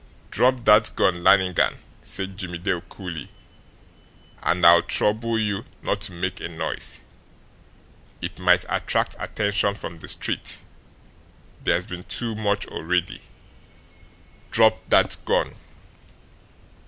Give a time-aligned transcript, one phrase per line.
[0.31, 3.29] "Drop that gun, Lannigan!" said Jimmie Dale coolly.
[4.41, 7.03] "And I'll trouble you not to make a noise;
[8.19, 10.63] it might attract attention from the street;
[11.63, 13.21] there's been too much already.
[14.49, 15.55] DROP THAT GUN!"